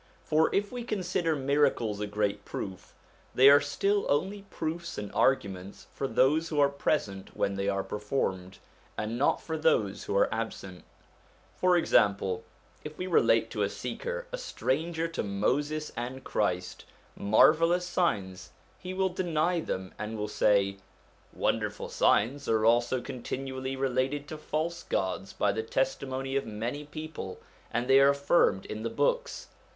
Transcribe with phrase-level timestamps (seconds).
[0.23, 2.95] For, if we consider miracles a great proof,
[3.35, 7.83] they are still only proofs and arguments for those who are present when they are
[7.83, 8.57] performed,
[8.97, 10.85] and not for those who are absent.
[11.55, 12.43] For example,
[12.83, 18.49] if we relate to a seeker, a stranger to Moses and Christ, marvellous signs,
[18.79, 20.79] he will deny them 116
[21.33, 24.81] 116 SOME ANSWERED QUESTIONS and will say:* Wonderful signs are also continually related of false
[24.81, 27.39] gods by the testimony of many people,
[27.71, 29.47] and they are affirmed in the Books.